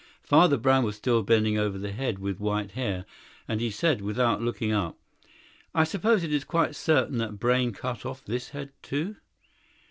Father 0.23 0.57
Brown 0.57 0.83
was 0.83 0.95
still 0.95 1.21
bending 1.21 1.59
over 1.59 1.77
the 1.77 1.91
head 1.91 2.17
with 2.17 2.39
white 2.39 2.71
hair, 2.71 3.05
and 3.47 3.61
he 3.61 3.69
said, 3.69 4.01
without 4.01 4.41
looking 4.41 4.71
up: 4.71 4.97
"I 5.75 5.83
suppose 5.83 6.23
it 6.23 6.33
is 6.33 6.43
quite 6.43 6.75
certain 6.75 7.19
that 7.19 7.37
Brayne 7.39 7.71
cut 7.71 8.03
off 8.03 8.25
this 8.25 8.49
head, 8.49 8.71
too." 8.81 9.17